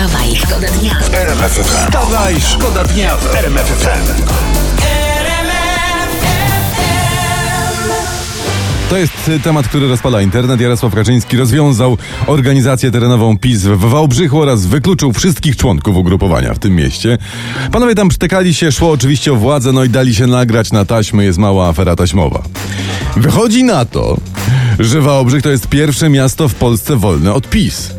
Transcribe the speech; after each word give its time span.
Wstawaj, 0.00 0.36
szkoda 0.36 0.68
dnia. 0.68 0.98
Wstawaj, 1.62 2.40
szkoda 2.40 2.84
dnia 2.84 3.16
w 3.16 3.34
RMF 3.34 3.66
FM. 3.66 4.22
To 8.90 8.96
jest 8.96 9.28
y, 9.28 9.40
temat, 9.40 9.68
który 9.68 9.88
rozpala 9.88 10.22
internet. 10.22 10.60
Jarosław 10.60 10.94
Kaczyński 10.94 11.36
rozwiązał 11.36 11.98
organizację 12.26 12.90
terenową 12.90 13.38
PiS 13.38 13.62
w 13.62 13.78
Wałbrzychu 13.78 14.40
oraz 14.40 14.66
wykluczył 14.66 15.12
wszystkich 15.12 15.56
członków 15.56 15.96
ugrupowania 15.96 16.54
w 16.54 16.58
tym 16.58 16.76
mieście. 16.76 17.18
Panowie 17.72 17.94
tam 17.94 18.08
przytekali 18.08 18.54
się, 18.54 18.72
szło 18.72 18.90
oczywiście 18.90 19.32
o 19.32 19.36
władzę, 19.36 19.72
no 19.72 19.84
i 19.84 19.88
dali 19.88 20.14
się 20.14 20.26
nagrać 20.26 20.72
na 20.72 20.84
taśmy, 20.84 21.24
jest 21.24 21.38
mała 21.38 21.68
afera 21.68 21.96
taśmowa. 21.96 22.42
Wychodzi 23.16 23.64
na 23.64 23.84
to, 23.84 24.16
że 24.78 25.00
Wałbrzych 25.00 25.42
to 25.42 25.50
jest 25.50 25.68
pierwsze 25.68 26.08
miasto 26.08 26.48
w 26.48 26.54
Polsce 26.54 26.96
wolne 26.96 27.32
od 27.32 27.50
PiS. 27.50 27.94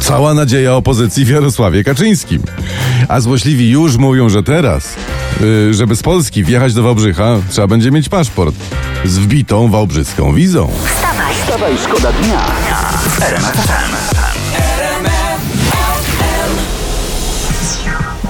Cała 0.00 0.34
nadzieja 0.34 0.74
opozycji 0.74 1.24
w 1.24 1.28
Jarosławie 1.28 1.84
Kaczyńskim. 1.84 2.42
A 3.08 3.20
złośliwi 3.20 3.70
już 3.70 3.96
mówią, 3.96 4.28
że 4.28 4.42
teraz, 4.42 4.94
y, 5.40 5.74
żeby 5.74 5.96
z 5.96 6.02
Polski 6.02 6.44
wjechać 6.44 6.74
do 6.74 6.82
Wałbrzycha, 6.82 7.36
trzeba 7.50 7.66
będzie 7.66 7.90
mieć 7.90 8.08
paszport 8.08 8.56
z 9.04 9.18
wbitą 9.18 9.68
wałbrzyską 9.68 10.34
wizą. 10.34 10.70
Wstawaj, 10.84 11.34
Wstawaj, 11.34 11.78
szkoda 11.78 12.12
dnia 12.12 12.44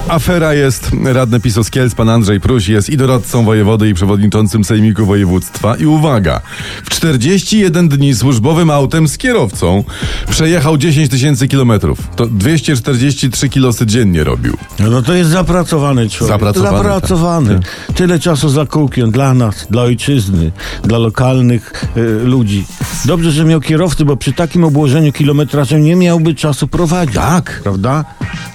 Afera 0.09 0.53
jest. 0.53 0.91
Radny 1.03 1.39
PiSu 1.39 1.63
z 1.63 1.69
Kielc, 1.69 1.95
pan 1.95 2.09
Andrzej 2.09 2.39
Pruś 2.39 2.67
jest 2.67 2.89
i 2.89 2.97
doradcą 2.97 3.45
wojewody 3.45 3.89
i 3.89 3.93
przewodniczącym 3.93 4.63
Sejmiku 4.63 5.05
Województwa. 5.05 5.75
I 5.75 5.85
uwaga, 5.85 6.41
w 6.83 6.89
41 6.89 7.89
dni 7.89 8.15
służbowym 8.15 8.69
autem 8.69 9.07
z 9.07 9.17
kierowcą 9.17 9.83
przejechał 10.29 10.77
10 10.77 11.09
tysięcy 11.09 11.47
kilometrów. 11.47 11.99
To 12.15 12.27
243 12.27 13.49
kilosy 13.49 13.85
dziennie 13.85 14.23
robił. 14.23 14.57
No, 14.79 15.01
to 15.01 15.13
jest 15.13 15.29
zapracowany 15.29 16.09
człowiek. 16.09 16.33
Zapracowany, 16.33 16.77
Zapracowany. 16.77 17.59
Tyle 17.95 18.19
czasu 18.19 18.49
za 18.49 18.65
kółkiem 18.65 19.11
dla 19.11 19.33
nas, 19.33 19.67
dla 19.69 19.81
ojczyzny, 19.81 20.51
dla 20.83 20.97
lokalnych 20.97 21.85
y, 21.97 22.01
ludzi. 22.23 22.65
Dobrze, 23.05 23.31
że 23.31 23.45
miał 23.45 23.61
kierowcę, 23.61 24.05
bo 24.05 24.17
przy 24.17 24.33
takim 24.33 24.63
obłożeniu 24.63 25.11
kilometrażem 25.11 25.83
nie 25.83 25.95
miałby 25.95 26.35
czasu 26.35 26.67
prowadzić. 26.67 27.15
Tak. 27.15 27.59
Prawda? 27.63 28.05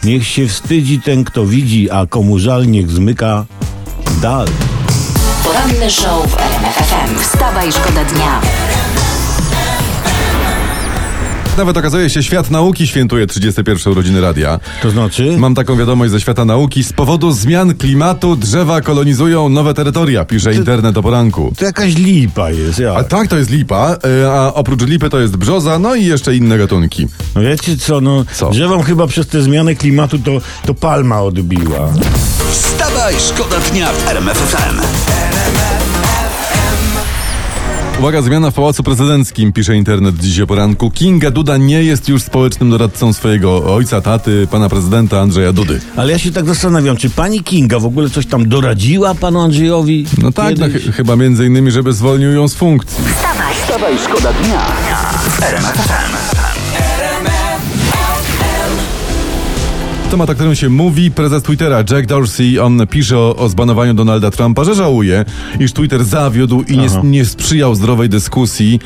Niech 0.05 0.27
się 0.27 0.47
wstydzi 0.49 1.01
ten, 1.01 1.25
kto 1.25 1.42
widzi, 1.45 1.91
a 1.91 2.07
komu 2.07 2.39
żal, 2.39 2.67
niech 2.67 2.91
zmyka 2.91 3.45
dal. 4.23 4.47
poranny 5.45 5.91
show 5.91 6.27
w 6.27 6.37
RMF 6.39 6.77
FM. 6.77 7.19
Wstawaj, 7.21 7.73
szkoda 7.73 8.05
dnia. 8.05 8.41
Nawet 11.57 11.77
okazuje 11.77 12.11
się, 12.11 12.23
świat 12.23 12.51
nauki 12.51 12.87
świętuje 12.87 13.27
31 13.27 13.93
urodziny 13.93 14.21
radia. 14.21 14.61
To 14.83 14.91
znaczy? 14.91 15.37
Mam 15.39 15.55
taką 15.55 15.77
wiadomość 15.77 16.13
ze 16.13 16.21
świata 16.21 16.45
nauki. 16.45 16.85
Z 16.85 16.93
powodu 16.93 17.33
zmian 17.33 17.75
klimatu 17.75 18.37
drzewa 18.37 18.81
kolonizują 18.81 19.49
nowe 19.49 19.75
terytoria, 19.75 20.25
pisze 20.25 20.55
internet 20.55 20.97
o 20.97 21.03
poranku. 21.03 21.53
To 21.59 21.65
jakaś 21.65 21.95
lipa 21.95 22.51
jest, 22.51 22.79
ja. 22.79 22.95
A 22.95 23.05
tak, 23.05 23.29
to 23.29 23.39
jest 23.39 23.51
lipa, 23.51 23.97
y, 24.23 24.29
a 24.31 24.55
oprócz 24.55 24.83
lipy 24.83 25.11
to 25.11 25.21
jest 25.21 25.37
brzoza, 25.37 25.79
no 25.79 25.95
i 25.95 26.05
jeszcze 26.05 26.37
inne 26.37 26.59
gatunki. 26.59 27.09
No 27.35 27.41
wiecie 27.41 27.77
co, 27.77 28.01
no 28.01 28.25
Co? 28.35 28.51
drzewom 28.51 28.83
chyba 28.83 29.07
przez 29.07 29.27
te 29.27 29.43
zmiany 29.43 29.77
klimatu 29.77 30.19
to, 30.19 30.31
to 30.67 30.75
palma 30.75 31.21
odbiła. 31.23 31.93
Wstawaj, 32.53 33.15
szkoda 33.29 33.57
dnia 33.71 33.93
w 33.93 34.09
RMF 34.09 34.39
FM. 34.39 34.81
Uwaga, 38.03 38.23
zmiana 38.23 38.51
w 38.51 38.55
Pałacu 38.55 38.83
Prezydenckim, 38.83 39.53
pisze 39.53 39.77
internet 39.77 40.17
dziś 40.19 40.41
o 40.41 40.47
poranku. 40.47 40.91
Kinga 40.91 41.31
Duda 41.31 41.57
nie 41.57 41.83
jest 41.83 42.09
już 42.09 42.23
społecznym 42.23 42.71
doradcą 42.71 43.13
swojego 43.13 43.75
ojca, 43.75 44.01
taty, 44.01 44.49
pana 44.51 44.69
prezydenta 44.69 45.21
Andrzeja 45.21 45.53
Dudy. 45.53 45.81
Ale 45.97 46.13
ja 46.13 46.19
się 46.19 46.31
tak 46.33 46.47
zastanawiam, 46.47 46.97
czy 46.97 47.11
pani 47.11 47.43
Kinga 47.43 47.79
w 47.79 47.85
ogóle 47.87 48.11
coś 48.11 48.27
tam 48.27 48.49
doradziła 48.49 49.15
panu 49.15 49.41
Andrzejowi? 49.41 50.07
No 50.23 50.33
tak, 50.33 50.59
no, 50.59 50.67
ch- 50.67 50.97
chyba 50.97 51.17
między 51.17 51.47
innymi, 51.47 51.71
żeby 51.71 51.93
zwolnił 51.93 52.33
ją 52.33 52.49
z 52.49 52.55
funkcji. 52.55 53.05
Wstawaj, 53.05 53.55
Wstawaj, 53.55 53.95
szkoda 54.05 54.33
dnia 54.33 54.61
w 55.29 56.42
Temat, 60.13 60.31
o 60.31 60.35
którym 60.35 60.55
się 60.55 60.69
mówi, 60.69 61.11
prezes 61.11 61.43
Twittera 61.43 61.79
Jack 61.79 62.07
Dorsey, 62.07 62.59
on 62.63 62.87
pisze 62.87 63.19
o, 63.19 63.37
o 63.37 63.49
zbanowaniu 63.49 63.95
Donalda 63.95 64.31
Trumpa, 64.31 64.65
że 64.65 64.75
żałuje, 64.75 65.25
iż 65.61 65.73
Twitter 65.73 66.05
zawiódł 66.05 66.63
i 66.63 66.79
nie, 66.79 66.89
nie 67.05 67.25
sprzyjał 67.25 67.75
zdrowej 67.75 68.09
dyskusji. 68.09 68.81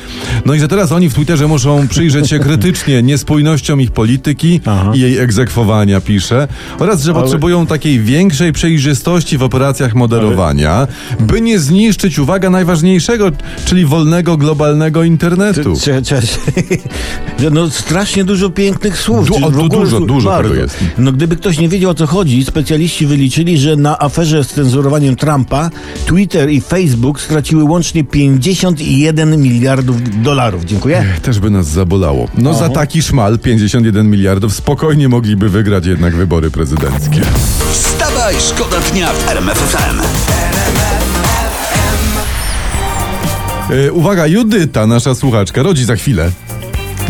No 0.45 0.53
i 0.53 0.59
że 0.59 0.67
teraz 0.67 0.91
oni 0.91 1.09
w 1.09 1.13
Twitterze 1.13 1.47
muszą 1.47 1.87
przyjrzeć 1.87 2.29
się 2.29 2.39
krytycznie 2.49 3.03
niespójnościom 3.03 3.81
ich 3.81 3.91
polityki 3.91 4.61
Aha. 4.65 4.91
i 4.95 4.99
jej 4.99 5.17
egzekwowania, 5.17 6.01
pisze, 6.01 6.47
oraz 6.79 7.03
że 7.03 7.11
Ale- 7.11 7.21
potrzebują 7.21 7.65
takiej 7.65 7.99
większej 7.99 8.53
przejrzystości 8.53 9.37
w 9.37 9.43
operacjach 9.43 9.95
moderowania, 9.95 10.87
by 11.19 11.41
nie 11.41 11.59
zniszczyć, 11.59 12.19
uwaga, 12.19 12.49
najważniejszego, 12.49 13.31
czyli 13.65 13.85
wolnego, 13.85 14.37
globalnego 14.37 15.03
internetu. 15.03 15.75
Cze- 15.81 16.01
cze- 16.01 16.21
że 17.39 17.49
no 17.57 17.69
strasznie 17.69 18.23
dużo 18.23 18.49
pięknych 18.49 18.97
słów. 18.97 19.27
Du- 19.27 19.45
o, 19.45 19.51
dużo, 19.69 19.99
dużo 19.99 20.29
bardzo. 20.29 20.49
tego 20.49 20.61
jest. 20.61 20.77
No 20.97 21.16
gdyby 21.17 21.35
ktoś 21.35 21.59
nie 21.59 21.69
wiedział 21.69 21.91
o 21.91 21.93
co 21.93 22.07
chodzi, 22.07 22.43
specjaliści 22.43 23.05
wyliczyli, 23.07 23.57
że 23.57 23.75
na 23.75 23.99
aferze 23.99 24.43
z 24.43 24.47
cenzurowaniem 24.47 25.15
Trumpa 25.15 25.69
Twitter 26.05 26.49
i 26.49 26.61
Facebook 26.61 27.21
straciły 27.21 27.63
łącznie 27.63 28.03
51 28.03 29.41
miliardów 29.41 30.23
dolarów. 30.23 30.65
Dziękuję. 30.65 31.05
Też 31.21 31.39
by 31.39 31.49
nas 31.49 31.67
zabolało. 31.67 32.27
No 32.37 32.53
za 32.53 32.65
Aha. 32.65 32.73
taki 32.73 33.01
szmal 33.01 33.39
51 33.39 34.09
miliardów 34.09 34.53
spokojnie 34.53 35.09
mogliby 35.09 35.49
wygrać 35.49 35.85
jednak 35.85 36.15
wybory 36.15 36.51
prezydenckie. 36.51 37.21
Wstawaj, 37.71 38.35
szkoda 38.39 38.77
dnia 38.91 39.13
w 39.13 39.29
RMF 39.29 39.57
FM. 39.57 40.01
E, 43.73 43.91
uwaga, 43.91 44.27
Judyta, 44.27 44.87
nasza 44.87 45.15
słuchaczka, 45.15 45.63
rodzi 45.63 45.85
za 45.85 45.95
chwilę. 45.95 46.31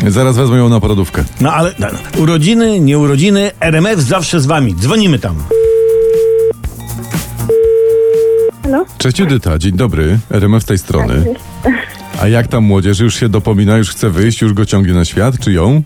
Zaraz 0.07 0.37
wezmą 0.37 0.55
ją 0.55 0.69
na 0.69 0.79
porodówkę. 0.79 1.23
No 1.41 1.53
ale 1.53 1.73
no, 1.79 1.87
no, 1.93 2.21
urodziny, 2.21 2.79
nie 2.79 2.99
urodziny, 2.99 3.51
RMF 3.59 3.99
zawsze 3.99 4.39
z 4.41 4.45
wami. 4.45 4.75
Dzwonimy 4.75 5.19
tam. 5.19 5.35
Halo? 8.63 8.85
Cześć 8.97 9.19
Judyta, 9.19 9.57
dzień 9.57 9.71
dobry. 9.71 10.19
RMF 10.29 10.63
z 10.63 10.65
tej 10.65 10.77
strony. 10.77 11.25
A 12.21 12.27
jak 12.27 12.47
tam 12.47 12.63
młodzież? 12.63 12.99
Już 12.99 13.15
się 13.15 13.29
dopomina, 13.29 13.77
już 13.77 13.89
chce 13.89 14.09
wyjść, 14.09 14.41
już 14.41 14.53
go 14.53 14.65
ciągnie 14.65 14.93
na 14.93 15.05
świat, 15.05 15.39
czy 15.39 15.51
ją? 15.51 15.81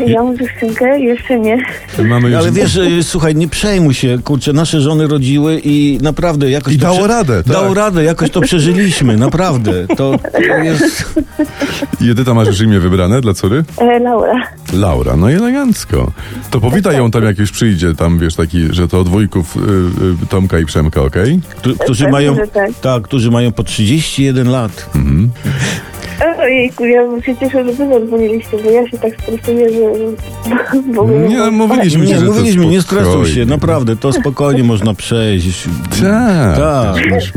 E, 0.00 0.06
Ja 0.06 0.22
mam 0.22 0.38
dziewczynkę, 0.38 1.00
jeszcze 1.00 1.40
nie. 1.40 1.58
Mamy 2.04 2.28
już... 2.30 2.38
Ale 2.38 2.52
wiesz, 2.52 2.76
y, 2.76 3.02
słuchaj, 3.02 3.34
nie 3.34 3.48
przejmuj 3.48 3.94
się, 3.94 4.18
kurczę, 4.24 4.52
nasze 4.52 4.80
żony 4.80 5.06
rodziły 5.06 5.60
i 5.64 5.98
naprawdę 6.02 6.50
jakoś 6.50 6.74
I 6.74 6.78
to 6.78 6.82
dało 6.86 7.06
radę, 7.06 7.42
tak. 7.44 7.52
Dało 7.52 7.74
radę, 7.74 8.04
jakoś 8.04 8.30
to 8.30 8.40
przeżyliśmy, 8.40 9.16
naprawdę. 9.16 9.86
To, 9.86 10.18
to 10.32 10.40
jest... 10.62 11.14
Judyta, 12.00 12.34
masz 12.34 12.48
już 12.48 12.60
imię 12.60 12.80
wybrane 12.80 13.20
dla 13.20 13.34
córy? 13.34 13.64
E, 13.78 13.98
Laura. 13.98 14.42
Laura, 14.72 15.16
no 15.16 15.30
i 15.30 15.34
elegancko. 15.34 16.12
To 16.50 16.60
powitaj 16.60 16.96
ją 16.96 17.10
tam, 17.10 17.24
jak 17.24 17.38
już 17.38 17.50
przyjdzie, 17.52 17.94
tam 17.94 18.18
wiesz, 18.18 18.34
taki, 18.34 18.74
że 18.74 18.88
to 18.88 19.00
od 19.00 19.08
wujków 19.08 19.56
y, 19.56 19.60
y, 20.24 20.26
Tomka 20.28 20.58
i 20.58 20.64
Przemka, 20.66 21.02
okej? 21.02 21.40
Któ- 21.56 21.76
którzy 21.76 22.08
mają, 22.08 22.36
tak. 22.54 22.70
tak, 22.82 23.02
którzy 23.02 23.30
mają 23.30 23.52
po 23.52 23.62
31 23.62 24.48
lat. 24.50 24.90
E, 24.96 24.98
Uh, 26.20 26.31
Ojejku, 26.42 26.84
ja 26.84 27.02
się 27.26 27.36
cieszę, 27.36 27.64
że 27.64 27.72
wy 27.72 27.88
zadzwoniliście, 27.88 28.50
bo 28.64 28.70
ja 28.70 28.88
się 28.90 28.98
tak 28.98 29.12
stresuję, 29.22 29.66
że 29.72 29.80
ogóle... 31.00 31.28
Nie, 31.28 31.36
no, 31.36 31.50
mówiliśmy 31.50 32.06
ci, 32.06 32.12
Nie, 32.12 32.18
że 32.18 32.26
to 32.26 32.32
mówiliśmy, 32.32 32.66
nie 32.66 32.82
stresuj 32.82 33.06
spokojnie. 33.12 33.34
się, 33.34 33.44
naprawdę, 33.46 33.96
to 33.96 34.12
spokojnie 34.12 34.64
można 34.64 34.94
przejść. 34.94 35.64
Tak, 36.02 36.56
Tak. 36.58 36.94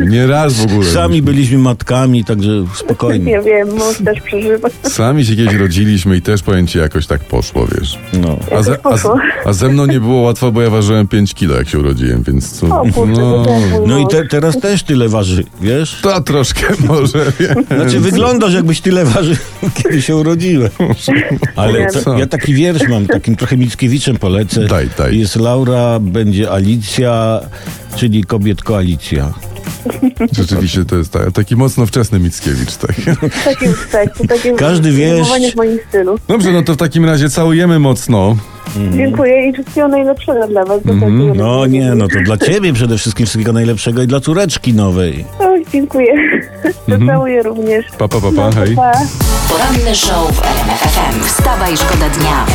Nie 0.10 0.28
raz 0.28 0.54
w 0.54 0.64
ogóle. 0.66 0.86
Sami 0.90 1.22
byliśmy 1.22 1.58
matkami, 1.58 2.24
także 2.24 2.50
spokojnie. 2.76 3.32
Ja 3.32 3.42
wiem, 3.42 3.68
mąż 3.78 3.98
też 4.06 4.22
przeżywa. 4.22 4.70
Sami 4.84 5.26
się 5.26 5.36
kiedyś 5.36 5.54
rodziliśmy 5.54 6.18
i 6.18 6.22
też 6.22 6.44
powiem 6.44 6.68
ci, 6.68 6.78
jakoś 6.78 7.08
tak 7.08 7.22
poszło, 7.22 7.68
wiesz. 7.80 8.00
No. 8.22 8.38
A 8.58 8.64
ze, 8.64 8.78
a, 8.86 8.98
z- 8.98 9.08
a 9.46 9.54
ze 9.54 9.70
mną 9.70 9.86
nie 9.86 10.00
było 10.00 10.22
łatwo, 10.22 10.52
bo 10.52 10.62
ja 10.62 10.70
ważyłem 10.70 11.08
5 11.08 11.34
kilo, 11.34 11.56
jak 11.56 11.70
się 11.70 11.80
urodziłem, 11.80 12.24
więc 12.24 12.52
co? 12.52 12.68
O 12.82 12.86
kurczę, 12.94 13.22
no, 13.22 13.46
mój 13.72 13.88
No 13.88 13.98
i 13.98 14.02
mąż. 14.02 14.12
te, 14.14 14.26
teraz 14.28 14.60
też 14.60 14.84
tyle 14.84 15.10
waży, 15.10 15.44
wiesz? 15.62 16.00
to 16.02 16.22
troszkę 16.22 16.66
może, 16.88 17.26
wiem. 17.40 17.66
Znaczy 17.82 18.00
wyglądasz 18.00 18.54
jakbyś 18.54 18.82
tyle 18.82 18.95
ważył, 19.04 19.36
kiedy 19.84 20.02
się 20.02 20.16
urodziłem. 20.16 20.70
Ale 21.56 21.92
to, 21.92 22.18
ja 22.18 22.28
taki 22.28 22.54
wiersz 22.54 22.88
mam, 22.90 23.06
takim 23.08 23.36
trochę 23.36 23.58
Mickiewiczem 23.58 24.18
polecę. 24.18 24.68
Daj, 24.68 24.90
daj. 24.98 25.20
Jest 25.20 25.36
Laura, 25.36 26.00
będzie 26.00 26.52
Alicja, 26.52 27.40
czyli 27.96 28.24
kobiet 28.24 28.64
koalicja. 28.64 29.34
Rzeczywiście 30.32 30.86
to 30.86 30.96
jest 30.96 31.12
tak, 31.12 31.32
taki 31.32 31.56
mocno 31.56 31.86
wczesny 31.86 32.20
Mickiewicz, 32.20 32.76
tak. 32.76 32.96
Tak, 33.92 34.10
takie 34.30 34.54
Każdy 34.54 34.92
wiesz- 34.92 35.14
rymowanie 35.14 35.52
w 35.52 35.56
moim 35.56 35.78
stylu. 35.90 36.20
Dobrze, 36.28 36.52
no 36.52 36.62
to 36.64 36.74
w 36.74 36.78
takim 36.78 37.06
razie 37.06 37.30
całujemy 37.30 37.80
mocno. 37.80 38.36
Dziękuję 38.98 39.50
i 39.50 39.54
wszystkiego 39.54 39.88
najlepszego 39.88 40.48
dla 40.48 40.66
was. 40.66 40.82
Mm 40.86 41.38
No 41.38 41.66
nie, 41.66 41.96
no 41.96 42.08
to 42.08 42.20
dla 42.26 42.38
ciebie 42.38 42.74
przede 42.74 42.98
wszystkim 42.98 43.26
wszystkiego 43.26 43.54
najlepszego 43.54 44.02
i 44.02 44.08
dla 44.08 44.20
córeczki 44.20 44.74
nowej. 44.74 45.26
O, 45.40 45.44
dziękuję. 45.74 46.14
Całuję 47.08 47.44
również. 47.44 47.86
Pa, 47.98 48.08
pa, 48.08 48.22
pa, 48.22 48.28
pa, 48.28 48.32
No, 48.32 48.52
hej. 48.52 48.76
pa. 48.76 48.92
Poranny 49.50 49.96
show 49.96 50.32
w 50.36 50.42
RMF 50.44 50.80
FM. 50.80 51.24
Wstawaj, 51.24 51.78
szkoda 51.78 52.10
dnia. 52.10 52.46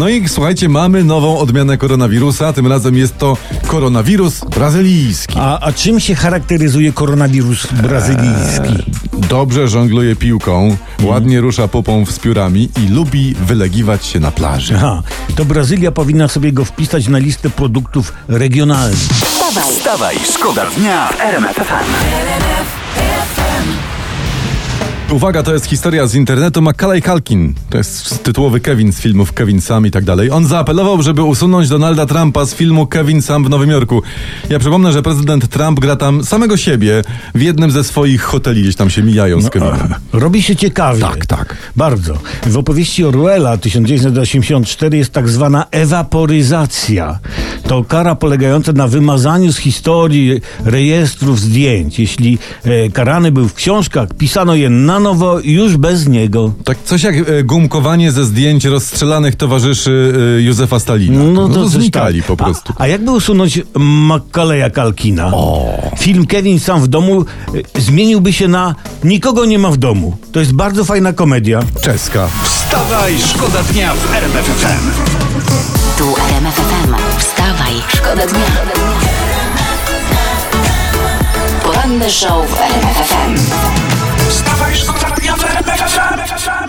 No 0.00 0.08
i 0.08 0.28
słuchajcie, 0.28 0.68
mamy 0.68 1.04
nową 1.04 1.38
odmianę 1.38 1.78
koronawirusa. 1.78 2.52
Tym 2.52 2.66
razem 2.66 2.96
jest 2.96 3.18
to 3.18 3.36
koronawirus 3.66 4.40
brazylijski. 4.44 5.34
A, 5.38 5.60
a 5.60 5.72
czym 5.72 6.00
się 6.00 6.14
charakteryzuje 6.14 6.92
koronawirus 6.92 7.66
brazylijski? 7.66 8.84
Dobrze 9.28 9.68
żongluje 9.68 10.16
piłką, 10.16 10.76
ładnie 11.02 11.40
rusza 11.40 11.68
popą 11.68 12.06
z 12.06 12.18
piórami 12.18 12.68
i 12.84 12.88
lubi 12.88 13.34
wylegiwać 13.34 14.06
się 14.06 14.20
na 14.20 14.30
plaży. 14.30 14.74
Aha, 14.76 15.02
to 15.36 15.44
Brazylia 15.44 15.92
powinna 15.92 16.28
sobie 16.28 16.52
go 16.52 16.64
wpisać 16.64 17.08
na 17.08 17.18
listę 17.18 17.50
produktów 17.50 18.12
regionalnych. 18.28 18.98
Wstawaj, 18.98 19.72
Wstawaj, 19.72 20.16
szkoda 20.34 20.66
dnia 20.76 21.08
w 21.08 21.20
RMF 21.20 21.56
FM. 21.56 21.90
Uwaga, 25.12 25.42
to 25.42 25.52
jest 25.52 25.66
historia 25.66 26.06
z 26.06 26.14
internetu. 26.14 26.62
Macaulay 26.62 27.02
Culkin, 27.02 27.54
to 27.70 27.78
jest 27.78 28.24
tytułowy 28.24 28.60
Kevin 28.60 28.92
z 28.92 29.00
filmów 29.00 29.32
Kevin 29.32 29.60
Sam 29.60 29.86
i 29.86 29.90
tak 29.90 30.04
dalej. 30.04 30.30
On 30.30 30.46
zaapelował, 30.46 31.02
żeby 31.02 31.22
usunąć 31.22 31.68
Donalda 31.68 32.06
Trumpa 32.06 32.46
z 32.46 32.54
filmu 32.54 32.86
Kevin 32.86 33.22
Sam 33.22 33.44
w 33.44 33.50
Nowym 33.50 33.70
Jorku. 33.70 34.02
Ja 34.50 34.58
przypomnę, 34.58 34.92
że 34.92 35.02
prezydent 35.02 35.48
Trump 35.48 35.80
gra 35.80 35.96
tam 35.96 36.24
samego 36.24 36.56
siebie 36.56 37.02
w 37.34 37.40
jednym 37.40 37.70
ze 37.70 37.84
swoich 37.84 38.22
hoteli, 38.22 38.62
gdzieś 38.62 38.76
tam 38.76 38.90
się 38.90 39.02
mijają 39.02 39.40
z 39.40 39.50
Kevinem. 39.50 39.94
Robi 40.12 40.42
się 40.42 40.56
ciekawie. 40.56 41.00
Tak, 41.00 41.26
tak. 41.26 41.56
Bardzo. 41.76 42.18
W 42.46 42.56
opowieści 42.56 43.04
Orwella 43.04 43.56
1984 43.56 44.96
jest 44.96 45.12
tak 45.12 45.28
zwana 45.28 45.66
ewaporyzacja. 45.70 47.18
To 47.62 47.84
kara 47.84 48.14
polegająca 48.14 48.72
na 48.72 48.88
wymazaniu 48.88 49.52
z 49.52 49.58
historii 49.58 50.40
rejestrów 50.64 51.40
zdjęć. 51.40 51.98
Jeśli 51.98 52.38
e, 52.64 52.90
karany 52.90 53.32
był 53.32 53.48
w 53.48 53.54
książkach, 53.54 54.08
pisano 54.18 54.54
je 54.54 54.70
na 54.70 54.99
nowo 55.00 55.40
już 55.44 55.76
bez 55.76 56.08
niego. 56.08 56.52
Tak 56.64 56.78
coś 56.84 57.02
jak 57.02 57.14
e, 57.16 57.44
gumkowanie 57.44 58.12
ze 58.12 58.24
zdjęć 58.24 58.64
rozstrzelanych 58.64 59.34
towarzyszy 59.36 60.12
e, 60.38 60.42
Józefa 60.42 60.78
Stalina. 60.78 61.24
No 61.24 61.48
to 61.48 61.54
coś 61.64 61.72
znikali 61.72 62.18
tak. 62.18 62.26
po 62.26 62.36
prostu. 62.36 62.72
A, 62.78 62.82
a 62.82 62.86
jakby 62.86 63.10
usunąć 63.10 63.60
Macaleya 63.74 64.70
Kalkina? 64.70 65.32
Film 65.98 66.26
Kevin 66.26 66.60
sam 66.60 66.82
w 66.82 66.88
domu 66.88 67.24
e, 67.76 67.80
zmieniłby 67.80 68.32
się 68.32 68.48
na 68.48 68.74
Nikogo 69.04 69.44
nie 69.44 69.58
ma 69.58 69.70
w 69.70 69.76
domu. 69.76 70.16
To 70.32 70.40
jest 70.40 70.52
bardzo 70.52 70.84
fajna 70.84 71.12
komedia. 71.12 71.60
Czeska. 71.80 72.28
Wstawaj, 72.42 73.18
szkoda 73.18 73.62
dnia 73.62 73.94
w 73.94 74.14
RMF 74.14 74.44
FM. 74.46 74.90
tu 75.98 76.04
RMF 76.30 76.54
FM. 76.54 76.94
Wstawaj, 77.18 77.74
szkoda 77.96 78.26
dnia. 78.26 78.46
Poranny 81.64 82.10
show 82.10 82.50
w 82.50 82.60
RMF 82.60 82.96
FM. 82.96 83.89
Wstawaj, 84.60 84.76
szkoda 84.76 85.10
dnia 85.10 85.36
w 85.36 85.44
RMF 85.44 85.80
FM. 86.42 86.59